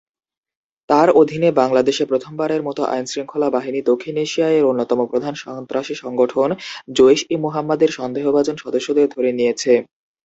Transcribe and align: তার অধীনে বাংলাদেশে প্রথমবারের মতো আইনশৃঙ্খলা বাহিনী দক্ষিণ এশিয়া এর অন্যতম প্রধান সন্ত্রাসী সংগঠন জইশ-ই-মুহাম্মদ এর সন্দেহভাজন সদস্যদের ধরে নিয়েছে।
তার 0.89 1.07
অধীনে 1.15 1.49
বাংলাদেশে 1.53 2.03
প্রথমবারের 2.05 2.61
মতো 2.63 2.81
আইনশৃঙ্খলা 2.87 3.47
বাহিনী 3.49 3.79
দক্ষিণ 3.83 4.15
এশিয়া 4.17 4.47
এর 4.51 4.63
অন্যতম 4.65 4.99
প্রধান 5.11 5.33
সন্ত্রাসী 5.43 5.95
সংগঠন 5.95 6.49
জইশ-ই-মুহাম্মদ 6.97 7.79
এর 7.81 7.91
সন্দেহভাজন 7.99 8.55
সদস্যদের 8.63 9.07
ধরে 9.13 9.29
নিয়েছে। 9.33 9.73